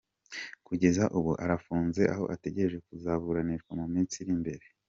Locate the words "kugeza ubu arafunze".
0.67-2.01